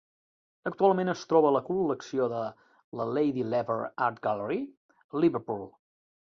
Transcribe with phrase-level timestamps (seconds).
[0.69, 2.39] Actualment es troba a la col·lecció de
[3.01, 3.77] la Lady Lever
[4.07, 4.59] Art Gallery,
[5.15, 5.63] a Liverpool.